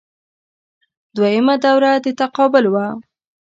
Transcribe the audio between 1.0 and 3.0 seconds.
دویمه دوره د تقابل وه